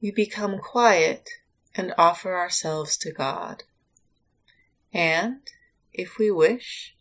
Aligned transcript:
We 0.00 0.10
become 0.10 0.58
quiet 0.58 1.28
and 1.74 1.94
offer 1.98 2.36
ourselves 2.36 2.96
to 2.98 3.12
God. 3.12 3.64
And, 4.92 5.40
if 5.92 6.18
we 6.18 6.30
wish, 6.30 6.96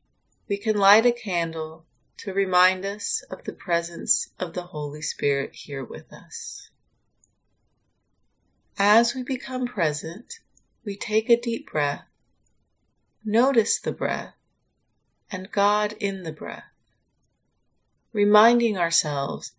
we 0.48 0.58
can 0.58 0.78
light 0.78 1.06
a 1.06 1.12
candle 1.12 1.86
to 2.18 2.34
remind 2.34 2.86
us 2.86 3.24
of 3.32 3.46
the 3.46 3.54
presence 3.54 4.32
of 4.40 4.54
the 4.54 4.64
Holy 4.64 5.02
Spirit 5.02 5.52
here 5.54 5.84
with 5.84 6.12
us. 6.12 6.70
As 8.78 9.16
we 9.16 9.24
become 9.24 9.66
present, 9.66 10.40
we 10.84 10.98
take 10.98 11.30
a 11.30 11.40
deep 11.40 11.72
breath, 11.72 12.06
notice 13.24 13.80
the 13.80 13.92
breath, 13.92 14.34
and 15.32 15.52
God 15.52 15.94
in 16.00 16.24
the 16.24 16.32
breath, 16.32 16.72
reminding 18.12 18.78
ourselves 18.78 19.54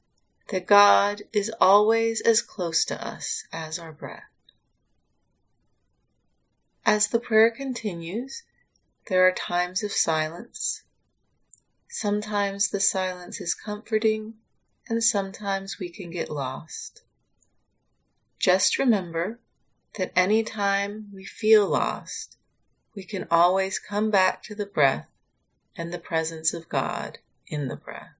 that 0.51 0.67
God 0.67 1.23
is 1.33 1.51
always 1.61 2.21
as 2.21 2.43
close 2.43 2.85
to 2.85 3.07
us 3.07 3.45
as 3.53 3.79
our 3.79 3.93
breath. 3.93 4.25
As 6.85 7.09
the 7.09 7.21
prayer 7.21 7.51
continues, 7.51 8.43
there 9.07 9.27
are 9.27 9.33
times 9.33 9.85
of 9.85 9.93
silence. 9.93 10.83
Sometimes 11.89 12.69
the 12.69 12.81
silence 12.81 13.41
is 13.41 13.55
comforting, 13.55 14.35
and 14.89 15.05
sometimes 15.05 15.79
we 15.79 15.89
can 15.89 16.11
get 16.11 16.29
lost. 16.29 17.03
Just 18.41 18.79
remember 18.79 19.39
that 19.99 20.13
any 20.17 20.43
time 20.43 21.11
we 21.13 21.25
feel 21.25 21.69
lost, 21.69 22.39
we 22.97 23.05
can 23.05 23.27
always 23.31 23.79
come 23.79 24.11
back 24.11 24.43
to 24.45 24.55
the 24.57 24.67
breath 24.67 25.11
and 25.77 25.93
the 25.93 25.99
presence 25.99 26.53
of 26.53 26.69
God 26.69 27.19
in 27.47 27.69
the 27.69 27.77
breath. 27.77 28.20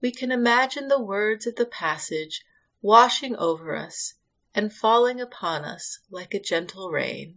we 0.00 0.10
can 0.10 0.32
imagine 0.32 0.88
the 0.88 1.02
words 1.02 1.46
of 1.46 1.56
the 1.56 1.66
passage 1.66 2.42
washing 2.82 3.36
over 3.36 3.76
us 3.76 4.14
and 4.54 4.72
falling 4.72 5.20
upon 5.20 5.64
us 5.64 6.00
like 6.10 6.34
a 6.34 6.40
gentle 6.40 6.90
rain. 6.90 7.36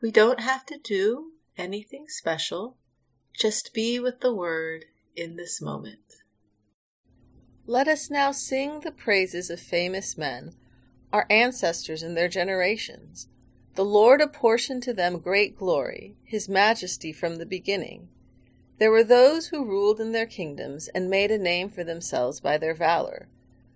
We 0.00 0.10
don't 0.10 0.40
have 0.40 0.66
to 0.66 0.78
do 0.78 1.32
anything 1.56 2.06
special, 2.08 2.76
just 3.38 3.72
be 3.72 3.98
with 4.00 4.20
the 4.20 4.34
Word 4.34 4.86
in 5.14 5.36
this 5.36 5.60
moment. 5.60 6.00
Let 7.66 7.86
us 7.86 8.10
now 8.10 8.32
sing 8.32 8.80
the 8.80 8.90
praises 8.90 9.48
of 9.48 9.60
famous 9.60 10.18
men, 10.18 10.56
our 11.12 11.26
ancestors 11.30 12.02
and 12.02 12.16
their 12.16 12.28
generations. 12.28 13.28
The 13.74 13.84
Lord 13.84 14.20
apportioned 14.20 14.82
to 14.82 14.92
them 14.92 15.20
great 15.20 15.56
glory, 15.56 16.16
His 16.24 16.48
majesty 16.48 17.12
from 17.12 17.36
the 17.36 17.46
beginning. 17.46 18.08
There 18.82 18.90
were 18.90 19.04
those 19.04 19.46
who 19.46 19.64
ruled 19.64 20.00
in 20.00 20.10
their 20.10 20.26
kingdoms 20.26 20.88
and 20.88 21.08
made 21.08 21.30
a 21.30 21.38
name 21.38 21.68
for 21.68 21.84
themselves 21.84 22.40
by 22.40 22.58
their 22.58 22.74
valor, 22.74 23.28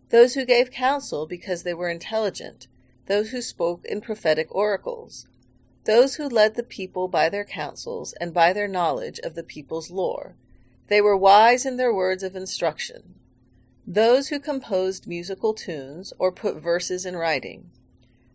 those 0.09 0.35
who 0.35 0.45
gave 0.45 0.73
counsel 0.73 1.29
because 1.29 1.63
they 1.63 1.75
were 1.75 1.89
intelligent, 1.89 2.67
those 3.07 3.31
who 3.31 3.41
spoke 3.41 3.85
in 3.85 4.01
prophetic 4.01 4.53
oracles, 4.53 5.29
those 5.85 6.17
who 6.17 6.29
led 6.29 6.57
the 6.57 6.65
people 6.65 7.07
by 7.07 7.29
their 7.29 7.45
counsels 7.45 8.15
and 8.15 8.35
by 8.35 8.53
their 8.53 8.67
knowledge 8.67 9.21
of 9.21 9.37
the 9.37 9.45
people's 9.45 9.93
lore. 9.93 10.35
They 10.89 11.01
were 11.01 11.17
wise 11.17 11.65
in 11.65 11.77
their 11.77 11.95
words 11.95 12.25
of 12.25 12.35
instruction. 12.35 13.15
Those 13.87 14.31
who 14.31 14.41
composed 14.41 15.07
musical 15.07 15.55
tunes 15.55 16.13
or 16.19 16.33
put 16.33 16.57
verses 16.57 17.07
in 17.07 17.15
writing. 17.15 17.71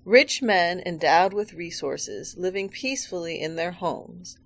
Rich 0.06 0.42
men 0.42 0.82
endowed 0.86 1.34
with 1.34 1.52
resources, 1.52 2.38
living 2.38 2.70
peacefully 2.70 3.42
in 3.42 3.58
their 3.58 3.74
homes 3.74 4.38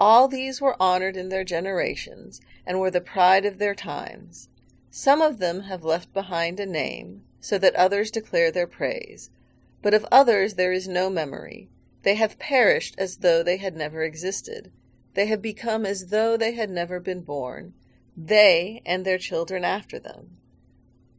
all 0.00 0.28
these 0.28 0.60
were 0.60 0.80
honored 0.80 1.16
in 1.16 1.28
their 1.28 1.44
generations 1.44 2.40
and 2.66 2.80
were 2.80 2.90
the 2.90 3.00
pride 3.00 3.44
of 3.44 3.58
their 3.58 3.74
times. 3.74 4.48
Some 4.90 5.20
of 5.20 5.38
them 5.38 5.62
have 5.62 5.84
left 5.84 6.12
behind 6.12 6.60
a 6.60 6.66
name, 6.66 7.22
so 7.40 7.58
that 7.58 7.74
others 7.74 8.10
declare 8.10 8.50
their 8.50 8.66
praise. 8.66 9.30
But 9.82 9.94
of 9.94 10.06
others 10.10 10.54
there 10.54 10.72
is 10.72 10.88
no 10.88 11.10
memory. 11.10 11.68
They 12.02 12.14
have 12.14 12.38
perished 12.38 12.94
as 12.98 13.18
though 13.18 13.42
they 13.42 13.56
had 13.56 13.76
never 13.76 14.02
existed. 14.02 14.72
They 15.14 15.26
have 15.26 15.42
become 15.42 15.86
as 15.86 16.06
though 16.06 16.36
they 16.36 16.52
had 16.52 16.70
never 16.70 17.00
been 17.00 17.22
born, 17.22 17.74
they 18.16 18.82
and 18.84 19.04
their 19.04 19.18
children 19.18 19.64
after 19.64 19.98
them. 19.98 20.36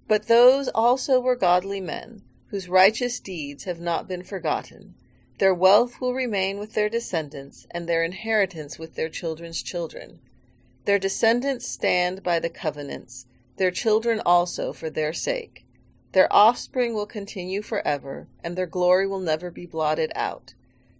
But 0.08 0.28
those 0.28 0.68
also 0.70 1.20
were 1.20 1.36
godly 1.36 1.82
men, 1.82 2.22
whose 2.48 2.70
righteous 2.70 3.20
deeds 3.20 3.64
have 3.64 3.80
not 3.80 4.08
been 4.08 4.24
forgotten. 4.24 4.96
Their 5.38 5.54
wealth 5.54 6.00
will 6.00 6.14
remain 6.14 6.60
with 6.60 6.74
their 6.74 6.88
descendants, 6.88 7.68
and 7.72 7.88
their 7.88 8.04
inheritance 8.04 8.80
with 8.80 8.96
their 8.96 9.10
children's 9.10 9.62
children. 9.62 10.20
Their 10.86 11.00
descendants 11.00 11.68
stand 11.68 12.24
by 12.24 12.40
the 12.40 12.50
covenants, 12.50 13.26
their 13.58 13.72
children 13.72 14.22
also 14.26 14.72
for 14.72 14.90
their 14.90 15.12
sake. 15.12 15.66
Their 16.14 16.32
offspring 16.32 16.94
will 16.94 17.06
continue 17.06 17.62
forever, 17.62 18.28
and 18.42 18.58
their 18.58 18.66
glory 18.66 19.06
will 19.06 19.20
never 19.20 19.52
be 19.52 19.66
blotted 19.66 20.14
out. 20.16 20.54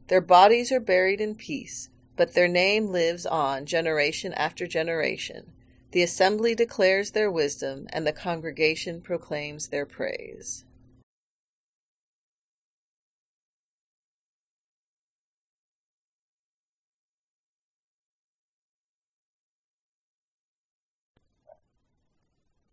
Their 0.10 0.22
bodies 0.22 0.72
are 0.72 0.82
buried 0.82 1.22
in 1.22 1.36
peace, 1.36 1.90
but 2.18 2.34
their 2.34 2.50
name 2.50 2.88
lives 2.88 3.26
on 3.26 3.66
generation 3.66 4.34
after 4.34 4.68
generation. 4.68 5.54
The 5.92 6.04
assembly 6.04 6.54
declares 6.56 7.12
their 7.12 7.32
wisdom, 7.32 7.88
and 7.94 8.06
the 8.06 8.12
congregation 8.12 9.00
proclaims 9.00 9.70
their 9.70 9.86
praise. 9.86 10.65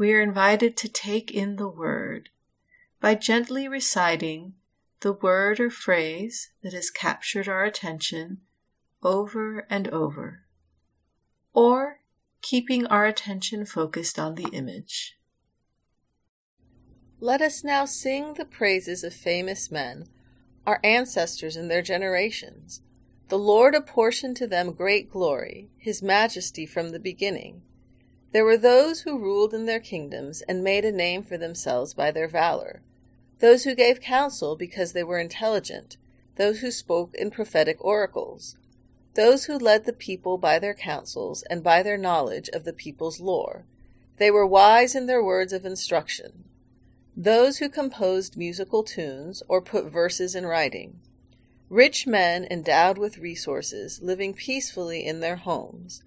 we 0.00 0.14
are 0.14 0.22
invited 0.22 0.78
to 0.78 0.88
take 0.88 1.30
in 1.30 1.56
the 1.56 1.68
word 1.68 2.30
by 3.02 3.14
gently 3.14 3.68
reciting 3.68 4.54
the 5.00 5.12
word 5.12 5.60
or 5.60 5.68
phrase 5.68 6.52
that 6.62 6.72
has 6.72 6.88
captured 6.88 7.46
our 7.46 7.64
attention 7.64 8.38
over 9.02 9.66
and 9.68 9.88
over, 9.88 10.46
or 11.52 12.00
keeping 12.40 12.86
our 12.86 13.04
attention 13.04 13.66
focused 13.66 14.18
on 14.18 14.36
the 14.36 14.48
image. 14.54 15.18
Let 17.20 17.42
us 17.42 17.62
now 17.62 17.84
sing 17.84 18.32
the 18.34 18.46
praises 18.46 19.04
of 19.04 19.12
famous 19.12 19.70
men, 19.70 20.08
our 20.66 20.80
ancestors 20.82 21.56
in 21.58 21.68
their 21.68 21.82
generations. 21.82 22.80
The 23.28 23.38
Lord 23.38 23.74
apportioned 23.74 24.38
to 24.38 24.46
them 24.46 24.72
great 24.72 25.10
glory, 25.10 25.68
his 25.76 26.02
majesty 26.02 26.64
from 26.64 26.88
the 26.88 26.98
beginning. 26.98 27.64
There 28.32 28.44
were 28.44 28.56
those 28.56 29.00
who 29.00 29.18
ruled 29.18 29.52
in 29.52 29.66
their 29.66 29.80
kingdoms 29.80 30.40
and 30.42 30.62
made 30.62 30.84
a 30.84 30.92
name 30.92 31.22
for 31.22 31.36
themselves 31.36 31.94
by 31.94 32.12
their 32.12 32.28
valor, 32.28 32.82
those 33.40 33.64
who 33.64 33.74
gave 33.74 34.00
counsel 34.00 34.54
because 34.54 34.92
they 34.92 35.02
were 35.02 35.18
intelligent, 35.18 35.96
those 36.36 36.60
who 36.60 36.70
spoke 36.70 37.14
in 37.14 37.30
prophetic 37.30 37.76
oracles, 37.84 38.56
those 39.14 39.46
who 39.46 39.58
led 39.58 39.84
the 39.84 39.92
people 39.92 40.38
by 40.38 40.58
their 40.58 40.74
counsels 40.74 41.42
and 41.50 41.64
by 41.64 41.82
their 41.82 41.98
knowledge 41.98 42.48
of 42.50 42.64
the 42.64 42.72
people's 42.72 43.18
lore. 43.20 43.64
They 44.18 44.30
were 44.30 44.46
wise 44.46 44.94
in 44.94 45.06
their 45.06 45.24
words 45.24 45.52
of 45.52 45.64
instruction. 45.64 46.44
Those 47.16 47.58
who 47.58 47.68
composed 47.68 48.36
musical 48.36 48.84
tunes 48.84 49.42
or 49.48 49.60
put 49.60 49.90
verses 49.90 50.36
in 50.36 50.46
writing, 50.46 51.00
rich 51.68 52.06
men 52.06 52.46
endowed 52.50 52.98
with 52.98 53.18
resources, 53.18 54.00
living 54.00 54.34
peacefully 54.34 55.04
in 55.04 55.20
their 55.20 55.36
homes. 55.36 56.04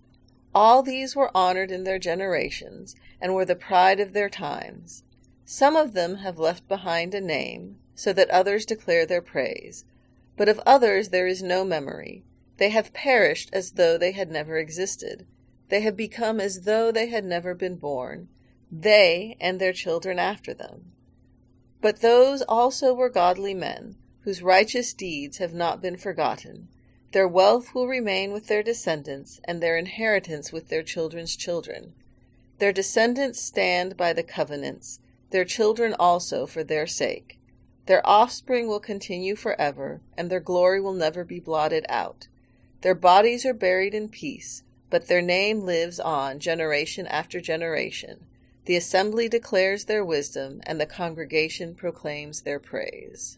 All 0.56 0.84
these 0.84 1.16
were 1.16 1.36
honored 1.36 1.72
in 1.72 1.84
their 1.84 2.00
generations 2.00 2.96
and 3.20 3.34
were 3.34 3.46
the 3.46 3.56
pride 3.56 4.00
of 4.00 4.14
their 4.14 4.30
times. 4.30 5.04
Some 5.46 5.76
of 5.76 5.94
them 5.94 6.18
have 6.18 6.38
left 6.38 6.68
behind 6.68 7.14
a 7.14 7.22
name, 7.22 7.78
so 7.96 8.14
that 8.14 8.30
others 8.30 8.66
declare 8.66 9.06
their 9.06 9.22
praise. 9.22 9.86
But 10.38 10.50
of 10.50 10.62
others 10.66 11.10
there 11.10 11.28
is 11.28 11.44
no 11.44 11.64
memory. 11.64 12.24
They 12.58 12.70
have 12.70 12.94
perished 12.94 13.50
as 13.52 13.72
though 13.72 13.98
they 13.98 14.12
had 14.12 14.32
never 14.32 14.58
existed. 14.58 15.26
They 15.70 15.82
have 15.82 15.98
become 15.98 16.40
as 16.40 16.62
though 16.62 16.92
they 16.92 17.08
had 17.08 17.26
never 17.26 17.56
been 17.56 17.76
born, 17.78 18.30
they 18.72 19.38
and 19.40 19.60
their 19.60 19.74
children 19.74 20.20
after 20.20 20.54
them. 20.54 20.92
But 21.82 22.02
those 22.02 22.42
also 22.44 22.94
were 22.94 23.10
godly 23.10 23.54
men, 23.54 23.96
whose 24.22 24.42
righteous 24.42 24.94
deeds 24.94 25.38
have 25.38 25.54
not 25.54 25.82
been 25.82 25.98
forgotten. 25.98 26.70
Their 27.13 27.27
wealth 27.27 27.75
will 27.75 27.88
remain 27.88 28.33
with 28.33 28.48
their 28.48 28.63
descendants, 28.63 29.39
and 29.44 29.62
their 29.62 29.77
inheritance 29.77 30.51
with 30.51 30.69
their 30.69 30.81
children's 30.81 31.36
children. 31.36 31.94
Their 32.57 32.74
descendants 32.74 33.39
stand 33.39 33.95
by 33.95 34.13
the 34.13 34.24
covenants, 34.24 35.00
their 35.30 35.45
children 35.45 35.94
also 36.00 36.48
for 36.48 36.63
their 36.63 36.88
sake. 36.88 37.39
Their 37.86 38.01
offspring 38.04 38.68
will 38.68 38.80
continue 38.80 39.36
forever, 39.36 40.01
and 40.18 40.30
their 40.30 40.39
glory 40.39 40.81
will 40.81 40.94
never 40.94 41.24
be 41.24 41.39
blotted 41.39 41.86
out. 41.88 42.27
Their 42.81 42.95
bodies 42.95 43.45
are 43.45 43.54
buried 43.54 43.94
in 43.94 44.10
peace, 44.10 44.63
but 44.89 45.07
their 45.07 45.21
name 45.21 45.62
lives 45.62 46.00
on 46.00 46.39
generation 46.39 47.06
after 47.06 47.39
generation. 47.39 48.25
The 48.65 48.75
assembly 48.75 49.30
declares 49.30 49.86
their 49.86 50.04
wisdom, 50.04 50.62
and 50.65 50.81
the 50.81 50.88
congregation 50.88 51.75
proclaims 51.75 52.42
their 52.42 52.60
praise. 52.60 53.38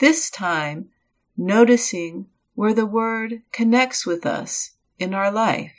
this 0.00 0.30
time 0.30 0.88
noticing 1.36 2.26
where 2.54 2.74
the 2.74 2.86
Word 2.86 3.42
connects 3.52 4.04
with 4.04 4.26
us 4.26 4.72
in 4.98 5.14
our 5.14 5.30
life. 5.30 5.72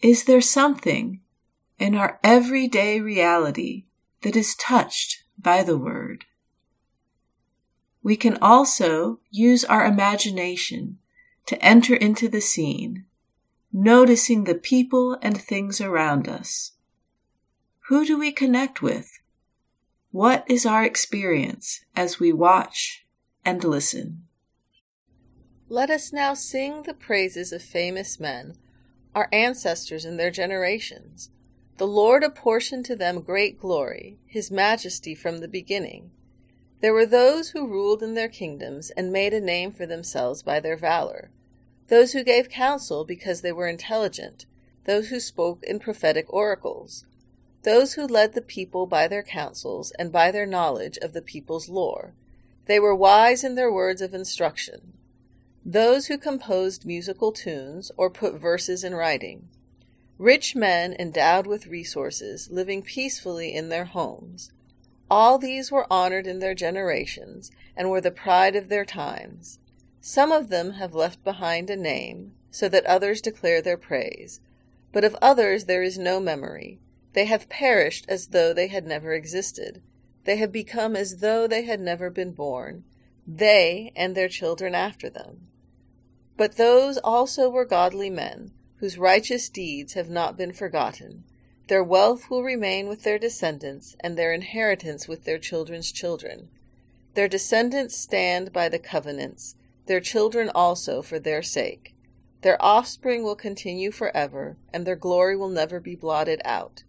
Is 0.00 0.24
there 0.24 0.40
something 0.40 1.20
in 1.78 1.94
our 1.94 2.18
everyday 2.22 3.00
reality 3.00 3.84
that 4.22 4.36
is 4.36 4.54
touched 4.54 5.24
by 5.38 5.62
the 5.62 5.78
Word? 5.78 6.24
We 8.02 8.16
can 8.16 8.38
also 8.42 9.20
use 9.30 9.64
our 9.64 9.84
imagination 9.84 10.98
to 11.46 11.62
enter 11.64 11.94
into 11.94 12.28
the 12.28 12.40
scene, 12.40 13.04
noticing 13.72 14.44
the 14.44 14.54
people 14.54 15.16
and 15.22 15.40
things 15.40 15.80
around 15.80 16.28
us. 16.28 16.72
Who 17.88 18.04
do 18.04 18.18
we 18.18 18.32
connect 18.32 18.82
with? 18.82 19.19
What 20.12 20.44
is 20.48 20.66
our 20.66 20.82
experience 20.82 21.84
as 21.94 22.18
we 22.18 22.32
watch 22.32 23.06
and 23.44 23.62
listen? 23.62 24.24
Let 25.68 25.88
us 25.88 26.12
now 26.12 26.34
sing 26.34 26.82
the 26.82 26.94
praises 26.94 27.52
of 27.52 27.62
famous 27.62 28.18
men, 28.18 28.56
our 29.14 29.28
ancestors 29.32 30.04
in 30.04 30.16
their 30.16 30.32
generations. 30.32 31.30
The 31.76 31.86
Lord 31.86 32.24
apportioned 32.24 32.86
to 32.86 32.96
them 32.96 33.20
great 33.20 33.60
glory, 33.60 34.18
his 34.26 34.50
majesty 34.50 35.14
from 35.14 35.38
the 35.38 35.46
beginning. 35.46 36.10
There 36.80 36.92
were 36.92 37.06
those 37.06 37.50
who 37.50 37.68
ruled 37.68 38.02
in 38.02 38.14
their 38.14 38.28
kingdoms 38.28 38.90
and 38.90 39.12
made 39.12 39.32
a 39.32 39.40
name 39.40 39.70
for 39.70 39.86
themselves 39.86 40.42
by 40.42 40.58
their 40.58 40.76
valor, 40.76 41.30
those 41.86 42.14
who 42.14 42.24
gave 42.24 42.48
counsel 42.48 43.04
because 43.04 43.42
they 43.42 43.52
were 43.52 43.68
intelligent, 43.68 44.46
those 44.86 45.10
who 45.10 45.20
spoke 45.20 45.62
in 45.62 45.78
prophetic 45.78 46.26
oracles 46.32 47.04
those 47.62 47.94
who 47.94 48.06
led 48.06 48.32
the 48.32 48.40
people 48.40 48.86
by 48.86 49.06
their 49.06 49.22
counsels 49.22 49.92
and 49.98 50.10
by 50.10 50.30
their 50.30 50.46
knowledge 50.46 50.96
of 50.98 51.12
the 51.12 51.22
people's 51.22 51.68
lore. 51.68 52.14
They 52.66 52.80
were 52.80 52.94
wise 52.94 53.44
in 53.44 53.54
their 53.54 53.72
words 53.72 54.00
of 54.00 54.14
instruction. 54.14 54.94
Those 55.64 56.06
who 56.06 56.16
composed 56.16 56.86
musical 56.86 57.32
tunes 57.32 57.92
or 57.98 58.08
put 58.08 58.34
verses 58.40 58.82
in 58.82 58.94
writing. 58.94 59.48
Rich 60.18 60.56
men 60.56 60.94
endowed 60.98 61.46
with 61.46 61.66
resources, 61.66 62.48
living 62.50 62.82
peacefully 62.82 63.54
in 63.54 63.68
their 63.68 63.86
homes. 63.86 64.52
All 65.10 65.36
these 65.38 65.70
were 65.70 65.90
honored 65.92 66.26
in 66.26 66.38
their 66.38 66.54
generations 66.54 67.50
and 67.76 67.90
were 67.90 68.00
the 68.00 68.10
pride 68.10 68.56
of 68.56 68.68
their 68.68 68.84
times. 68.84 69.58
Some 70.00 70.32
of 70.32 70.48
them 70.48 70.72
have 70.72 70.94
left 70.94 71.22
behind 71.24 71.68
a 71.68 71.76
name, 71.76 72.32
so 72.50 72.68
that 72.68 72.86
others 72.86 73.20
declare 73.20 73.60
their 73.60 73.76
praise. 73.76 74.40
But 74.92 75.04
of 75.04 75.16
others 75.20 75.64
there 75.64 75.82
is 75.82 75.98
no 75.98 76.20
memory 76.20 76.78
they 77.12 77.24
have 77.24 77.48
perished 77.48 78.04
as 78.08 78.28
though 78.28 78.52
they 78.52 78.68
had 78.68 78.86
never 78.86 79.12
existed. 79.12 79.82
They 80.24 80.36
have 80.36 80.52
become 80.52 80.94
as 80.94 81.16
though 81.16 81.46
they 81.46 81.62
had 81.62 81.80
never 81.80 82.10
been 82.10 82.32
born, 82.32 82.84
they 83.26 83.92
and 83.96 84.14
their 84.14 84.28
children 84.28 84.74
after 84.74 85.10
them. 85.10 85.48
But 86.36 86.56
those 86.56 86.98
also 86.98 87.50
were 87.50 87.64
godly 87.64 88.10
men, 88.10 88.52
whose 88.76 88.98
righteous 88.98 89.48
deeds 89.48 89.94
have 89.94 90.08
not 90.08 90.36
been 90.36 90.52
forgotten. 90.52 91.24
Their 91.68 91.84
wealth 91.84 92.30
will 92.30 92.42
remain 92.42 92.88
with 92.88 93.02
their 93.02 93.18
descendants, 93.18 93.94
and 94.00 94.16
their 94.16 94.32
inheritance 94.32 95.06
with 95.06 95.24
their 95.24 95.38
children's 95.38 95.92
children. 95.92 96.48
Their 97.14 97.28
descendants 97.28 97.96
stand 97.96 98.52
by 98.52 98.68
the 98.68 98.78
covenants, 98.78 99.54
their 99.86 100.00
children 100.00 100.50
also 100.54 101.02
for 101.02 101.18
their 101.18 101.42
sake. 101.42 101.94
Their 102.42 102.60
offspring 102.62 103.22
will 103.22 103.36
continue 103.36 103.90
forever, 103.90 104.56
and 104.72 104.86
their 104.86 104.96
glory 104.96 105.36
will 105.36 105.48
never 105.48 105.78
be 105.78 105.94
blotted 105.94 106.40
out. 106.44 106.84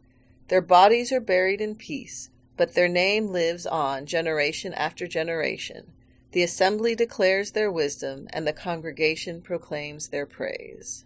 Their 0.52 0.62
bodies 0.62 1.14
are 1.14 1.22
buried 1.22 1.62
in 1.62 1.76
peace, 1.76 2.30
but 2.58 2.74
their 2.74 2.90
name 2.90 3.28
lives 3.28 3.66
on 3.66 4.06
generation 4.06 4.74
after 4.74 5.08
generation. 5.08 5.94
The 6.34 6.44
assembly 6.44 6.94
declares 6.94 7.52
their 7.52 7.72
wisdom, 7.72 8.28
and 8.34 8.46
the 8.46 8.52
congregation 8.52 9.42
proclaims 9.42 10.10
their 10.10 10.26
praise. 10.26 11.06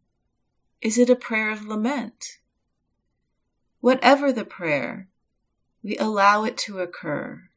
Is 0.81 0.97
it 0.97 1.11
a 1.11 1.15
prayer 1.15 1.51
of 1.51 1.67
lament? 1.67 2.39
Whatever 3.81 4.31
the 4.31 4.45
prayer, 4.45 5.09
we 5.83 5.95
allow 5.97 6.43
it 6.43 6.57
to 6.59 6.79
occur. 6.79 7.49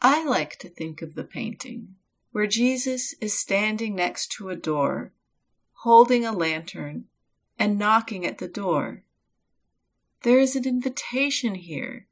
I 0.00 0.24
like 0.24 0.56
to 0.60 0.68
think 0.68 1.02
of 1.02 1.14
the 1.14 1.24
painting 1.24 1.96
where 2.30 2.46
Jesus 2.46 3.14
is 3.20 3.36
standing 3.36 3.94
next 3.94 4.32
to 4.32 4.48
a 4.48 4.56
door, 4.56 5.12
holding 5.82 6.24
a 6.24 6.32
lantern, 6.32 7.06
and 7.58 7.78
knocking 7.78 8.24
at 8.26 8.38
the 8.38 8.48
door. 8.48 9.02
There 10.22 10.38
is 10.38 10.56
an 10.56 10.66
invitation 10.66 11.54
here 11.54 12.06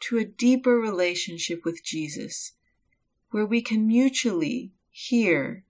to 0.00 0.18
a 0.18 0.24
deeper 0.24 0.78
relationship 0.78 1.64
with 1.64 1.84
Jesus, 1.84 2.52
where 3.30 3.46
we 3.46 3.60
can 3.62 3.86
mutually 3.86 4.72
hear 4.90 5.64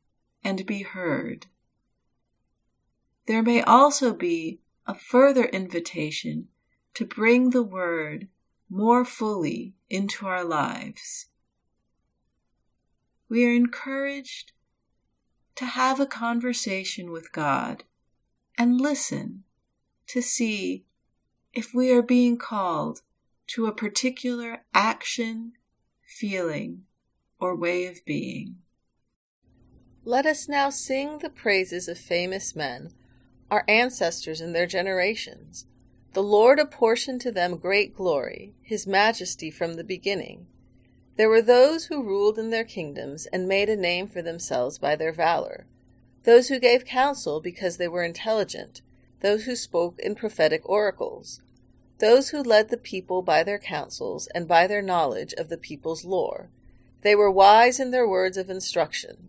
and 0.44 0.66
be 0.66 0.82
heard. 0.82 1.46
There 3.26 3.42
may 3.42 3.62
also 3.62 4.14
be 4.14 4.60
a 4.86 4.94
further 4.94 5.44
invitation 5.46 6.48
to 6.94 7.04
bring 7.04 7.50
the 7.50 7.62
Word 7.62 8.28
more 8.68 9.04
fully 9.04 9.74
into 9.90 10.26
our 10.26 10.44
lives. 10.44 11.26
We 13.28 13.44
are 13.44 13.52
encouraged 13.52 14.52
to 15.56 15.64
have 15.64 15.98
a 15.98 16.06
conversation 16.06 17.10
with 17.10 17.32
God 17.32 17.84
and 18.56 18.80
listen 18.80 19.44
to 20.08 20.22
see 20.22 20.84
if 21.52 21.74
we 21.74 21.90
are 21.90 22.02
being 22.02 22.36
called 22.38 23.02
to 23.48 23.66
a 23.66 23.74
particular 23.74 24.64
action, 24.74 25.52
feeling, 26.04 26.84
or 27.40 27.56
way 27.56 27.86
of 27.86 28.04
being. 28.04 28.56
Let 30.04 30.26
us 30.26 30.48
now 30.48 30.70
sing 30.70 31.18
the 31.18 31.30
praises 31.30 31.88
of 31.88 31.98
famous 31.98 32.54
men, 32.54 32.92
our 33.50 33.64
ancestors 33.68 34.40
in 34.40 34.52
their 34.52 34.66
generations. 34.66 35.66
The 36.12 36.22
Lord 36.22 36.58
apportioned 36.58 37.20
to 37.22 37.32
them 37.32 37.56
great 37.56 37.94
glory, 37.94 38.54
his 38.62 38.86
majesty 38.86 39.50
from 39.50 39.74
the 39.74 39.84
beginning. 39.84 40.46
There 41.16 41.28
were 41.28 41.42
those 41.42 41.86
who 41.86 42.02
ruled 42.02 42.38
in 42.38 42.50
their 42.50 42.64
kingdoms 42.64 43.26
and 43.26 43.48
made 43.48 43.68
a 43.68 43.76
name 43.76 44.06
for 44.08 44.22
themselves 44.22 44.78
by 44.78 44.96
their 44.96 45.12
valor, 45.12 45.66
those 46.24 46.48
who 46.48 46.58
gave 46.58 46.84
counsel 46.84 47.40
because 47.40 47.76
they 47.76 47.88
were 47.88 48.02
intelligent, 48.02 48.82
those 49.20 49.44
who 49.44 49.56
spoke 49.56 49.98
in 49.98 50.14
prophetic 50.14 50.60
oracles, 50.68 51.40
those 51.98 52.30
who 52.30 52.42
led 52.42 52.68
the 52.68 52.76
people 52.76 53.22
by 53.22 53.42
their 53.42 53.58
counsels 53.58 54.26
and 54.34 54.46
by 54.46 54.66
their 54.66 54.82
knowledge 54.82 55.32
of 55.34 55.48
the 55.48 55.56
people's 55.56 56.04
lore. 56.04 56.50
They 57.02 57.14
were 57.14 57.30
wise 57.30 57.80
in 57.80 57.90
their 57.90 58.08
words 58.08 58.36
of 58.36 58.50
instruction. 58.50 59.28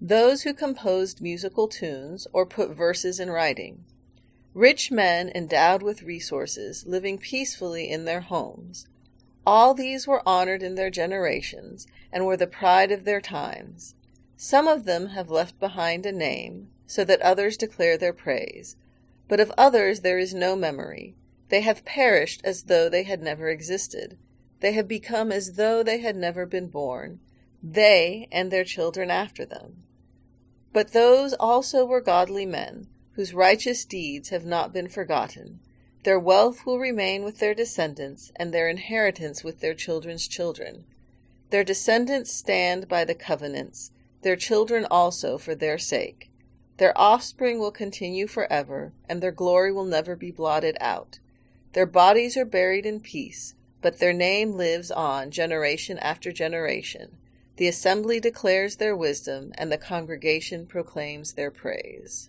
Those 0.00 0.42
who 0.42 0.52
composed 0.52 1.20
musical 1.20 1.68
tunes 1.68 2.26
or 2.32 2.46
put 2.46 2.70
verses 2.70 3.18
in 3.18 3.30
writing. 3.30 3.84
Rich 4.54 4.90
men 4.90 5.30
endowed 5.34 5.82
with 5.82 6.02
resources, 6.02 6.86
living 6.86 7.18
peacefully 7.18 7.90
in 7.90 8.04
their 8.04 8.20
homes. 8.20 8.86
All 9.46 9.74
these 9.74 10.06
were 10.06 10.26
honored 10.26 10.62
in 10.62 10.74
their 10.74 10.90
generations 10.90 11.86
and 12.12 12.26
were 12.26 12.36
the 12.36 12.46
pride 12.46 12.90
of 12.90 13.04
their 13.04 13.20
times. 13.20 13.94
Some 14.36 14.66
of 14.68 14.84
them 14.84 15.08
have 15.08 15.30
left 15.30 15.58
behind 15.58 16.04
a 16.04 16.12
name, 16.12 16.68
so 16.86 17.04
that 17.04 17.22
others 17.22 17.56
declare 17.56 17.96
their 17.96 18.12
praise. 18.12 18.76
But 19.28 19.40
of 19.40 19.52
others 19.56 20.00
there 20.00 20.18
is 20.18 20.34
no 20.34 20.56
memory 20.56 21.14
they 21.48 21.60
have 21.60 21.84
perished 21.84 22.40
as 22.44 22.64
though 22.64 22.88
they 22.88 23.04
had 23.04 23.22
never 23.22 23.48
existed. 23.48 24.18
They 24.60 24.72
have 24.72 24.88
become 24.88 25.30
as 25.30 25.52
though 25.52 25.82
they 25.82 25.98
had 25.98 26.16
never 26.16 26.46
been 26.46 26.68
born, 26.68 27.20
they 27.72 28.28
and 28.30 28.50
their 28.50 28.64
children 28.64 29.10
after 29.10 29.44
them. 29.44 29.82
But 30.72 30.92
those 30.92 31.32
also 31.34 31.84
were 31.84 32.00
godly 32.00 32.46
men, 32.46 32.86
whose 33.12 33.34
righteous 33.34 33.84
deeds 33.84 34.28
have 34.28 34.44
not 34.44 34.72
been 34.72 34.88
forgotten. 34.88 35.60
Their 36.04 36.20
wealth 36.20 36.64
will 36.64 36.78
remain 36.78 37.24
with 37.24 37.38
their 37.38 37.54
descendants, 37.54 38.30
and 38.36 38.52
their 38.52 38.68
inheritance 38.68 39.42
with 39.42 39.60
their 39.60 39.74
children's 39.74 40.28
children. 40.28 40.84
Their 41.50 41.64
descendants 41.64 42.32
stand 42.32 42.88
by 42.88 43.04
the 43.04 43.14
covenants, 43.14 43.90
their 44.22 44.36
children 44.36 44.86
also 44.90 45.38
for 45.38 45.54
their 45.54 45.78
sake. 45.78 46.30
Their 46.76 46.96
offspring 46.96 47.58
will 47.58 47.72
continue 47.72 48.26
forever, 48.26 48.92
and 49.08 49.22
their 49.22 49.32
glory 49.32 49.72
will 49.72 49.84
never 49.84 50.14
be 50.14 50.30
blotted 50.30 50.76
out. 50.80 51.18
Their 51.72 51.86
bodies 51.86 52.36
are 52.36 52.44
buried 52.44 52.86
in 52.86 53.00
peace, 53.00 53.54
but 53.80 53.98
their 53.98 54.12
name 54.12 54.52
lives 54.52 54.90
on 54.90 55.30
generation 55.30 55.98
after 55.98 56.32
generation. 56.32 57.16
The 57.56 57.68
assembly 57.68 58.20
declares 58.20 58.76
their 58.76 58.96
wisdom, 58.96 59.52
and 59.56 59.72
the 59.72 59.78
congregation 59.78 60.66
proclaims 60.66 61.32
their 61.32 61.50
praise. 61.50 62.28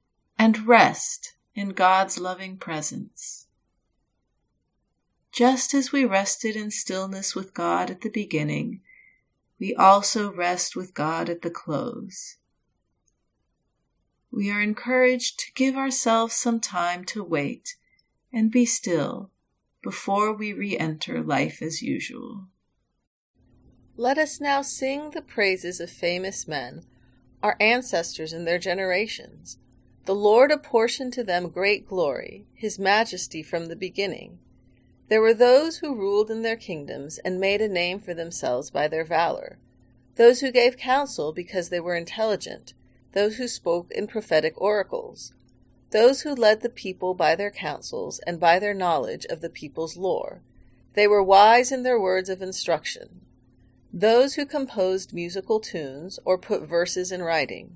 and 0.41 0.67
rest 0.67 1.35
in 1.53 1.69
God's 1.69 2.17
loving 2.19 2.57
presence. 2.57 3.45
Just 5.31 5.75
as 5.75 5.91
we 5.91 6.03
rested 6.03 6.55
in 6.55 6.71
stillness 6.71 7.35
with 7.35 7.53
God 7.53 7.91
at 7.91 8.01
the 8.01 8.09
beginning, 8.09 8.81
we 9.59 9.75
also 9.75 10.33
rest 10.33 10.75
with 10.75 10.95
God 10.95 11.29
at 11.29 11.43
the 11.43 11.51
close. 11.51 12.37
We 14.31 14.49
are 14.49 14.59
encouraged 14.59 15.37
to 15.41 15.53
give 15.53 15.75
ourselves 15.75 16.33
some 16.33 16.59
time 16.59 17.05
to 17.13 17.23
wait 17.23 17.75
and 18.33 18.49
be 18.49 18.65
still 18.65 19.29
before 19.83 20.33
we 20.33 20.53
re 20.53 20.75
enter 20.75 21.21
life 21.21 21.61
as 21.61 21.83
usual. 21.83 22.47
Let 23.95 24.17
us 24.17 24.41
now 24.41 24.63
sing 24.63 25.11
the 25.11 25.21
praises 25.21 25.79
of 25.79 25.91
famous 25.91 26.47
men, 26.47 26.81
our 27.43 27.55
ancestors 27.59 28.33
in 28.33 28.45
their 28.45 28.57
generations. 28.57 29.59
The 30.05 30.15
Lord 30.15 30.51
apportioned 30.51 31.13
to 31.13 31.23
them 31.23 31.49
great 31.49 31.87
glory, 31.87 32.45
his 32.55 32.79
majesty 32.79 33.43
from 33.43 33.67
the 33.67 33.75
beginning. 33.75 34.39
There 35.09 35.21
were 35.21 35.33
those 35.33 35.77
who 35.77 35.93
ruled 35.93 36.31
in 36.31 36.41
their 36.41 36.55
kingdoms 36.55 37.19
and 37.19 37.39
made 37.39 37.61
a 37.61 37.67
name 37.67 37.99
for 37.99 38.13
themselves 38.13 38.71
by 38.71 38.87
their 38.87 39.03
valor, 39.03 39.59
those 40.15 40.39
who 40.41 40.51
gave 40.51 40.77
counsel 40.77 41.31
because 41.31 41.69
they 41.69 41.79
were 41.79 41.95
intelligent, 41.95 42.73
those 43.11 43.35
who 43.35 43.47
spoke 43.47 43.91
in 43.91 44.07
prophetic 44.07 44.59
oracles, 44.59 45.33
those 45.91 46.21
who 46.21 46.33
led 46.33 46.61
the 46.61 46.69
people 46.69 47.13
by 47.13 47.35
their 47.35 47.51
counsels 47.51 48.19
and 48.25 48.39
by 48.39 48.57
their 48.57 48.73
knowledge 48.73 49.25
of 49.25 49.41
the 49.41 49.49
people's 49.49 49.97
lore. 49.97 50.41
They 50.93 51.07
were 51.07 51.23
wise 51.23 51.71
in 51.71 51.83
their 51.83 51.99
words 51.99 52.29
of 52.29 52.41
instruction, 52.41 53.21
those 53.93 54.35
who 54.35 54.45
composed 54.45 55.13
musical 55.13 55.59
tunes 55.59 56.17
or 56.25 56.37
put 56.37 56.63
verses 56.63 57.11
in 57.11 57.21
writing, 57.21 57.75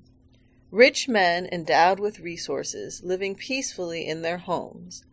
rich 0.76 1.08
men 1.08 1.48
endowed 1.50 1.98
with 1.98 2.20
resources, 2.20 3.02
living 3.02 3.34
peacefully 3.34 4.06
in 4.06 4.22
their 4.22 4.38
homes 4.38 5.04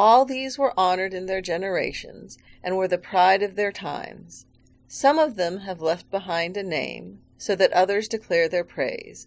all 0.00 0.24
these 0.24 0.58
were 0.58 0.72
honored 0.80 1.12
in 1.12 1.26
their 1.26 1.42
generations 1.42 2.38
and 2.62 2.74
were 2.74 2.88
the 2.88 2.96
pride 2.96 3.42
of 3.42 3.54
their 3.54 3.70
times. 3.70 4.46
Some 4.88 5.18
of 5.18 5.36
them 5.36 5.58
have 5.58 5.82
left 5.82 6.10
behind 6.10 6.56
a 6.56 6.62
name, 6.62 7.20
so 7.36 7.54
that 7.56 7.72
others 7.74 8.08
declare 8.08 8.48
their 8.48 8.64
praise. 8.64 9.26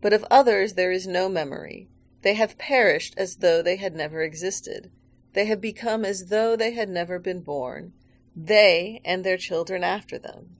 But 0.00 0.12
of 0.12 0.24
others 0.30 0.74
there 0.74 0.92
is 0.92 1.08
no 1.08 1.28
memory. 1.28 1.88
They 2.22 2.34
have 2.34 2.56
perished 2.56 3.14
as 3.16 3.38
though 3.38 3.62
they 3.62 3.76
had 3.76 3.96
never 3.96 4.22
existed. 4.22 4.92
They 5.32 5.46
have 5.46 5.60
become 5.60 6.04
as 6.04 6.26
though 6.26 6.54
they 6.54 6.70
had 6.70 6.88
never 6.88 7.18
been 7.18 7.40
born, 7.40 7.92
they 8.36 9.00
and 9.04 9.24
their 9.24 9.36
children 9.36 9.82
after 9.82 10.20
them. 10.20 10.56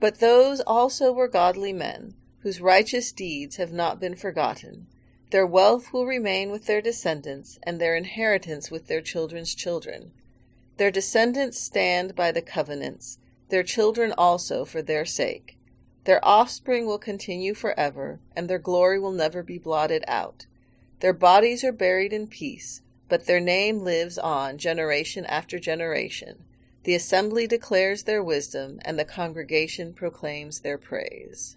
But 0.00 0.20
those 0.20 0.60
also 0.60 1.12
were 1.12 1.28
godly 1.28 1.72
men, 1.72 2.12
whose 2.46 2.60
righteous 2.60 3.10
deeds 3.10 3.56
have 3.56 3.72
not 3.72 3.98
been 3.98 4.14
forgotten. 4.14 4.86
Their 5.32 5.44
wealth 5.44 5.92
will 5.92 6.06
remain 6.06 6.52
with 6.52 6.66
their 6.66 6.80
descendants, 6.80 7.58
and 7.64 7.80
their 7.80 7.96
inheritance 7.96 8.70
with 8.70 8.86
their 8.86 9.00
children's 9.00 9.52
children. 9.52 10.12
Their 10.76 10.92
descendants 10.92 11.58
stand 11.58 12.14
by 12.14 12.30
the 12.30 12.40
covenants, 12.40 13.18
their 13.48 13.64
children 13.64 14.14
also 14.16 14.64
for 14.64 14.80
their 14.80 15.04
sake. 15.04 15.58
Their 16.04 16.24
offspring 16.24 16.86
will 16.86 17.00
continue 17.00 17.52
forever, 17.52 18.20
and 18.36 18.48
their 18.48 18.60
glory 18.60 19.00
will 19.00 19.10
never 19.10 19.42
be 19.42 19.58
blotted 19.58 20.04
out. 20.06 20.46
Their 21.00 21.12
bodies 21.12 21.64
are 21.64 21.72
buried 21.72 22.12
in 22.12 22.28
peace, 22.28 22.80
but 23.08 23.26
their 23.26 23.40
name 23.40 23.80
lives 23.80 24.18
on 24.18 24.56
generation 24.56 25.26
after 25.26 25.58
generation. 25.58 26.44
The 26.84 26.94
assembly 26.94 27.48
declares 27.48 28.04
their 28.04 28.22
wisdom, 28.22 28.78
and 28.84 28.96
the 28.96 29.04
congregation 29.04 29.92
proclaims 29.92 30.60
their 30.60 30.78
praise. 30.78 31.56